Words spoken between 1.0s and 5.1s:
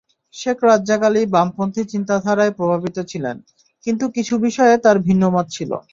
আলী বামপন্থী চিন্তাধারায় প্রভাবিত ছিলেন, কিন্তু কিছু বিষয়ে তাঁর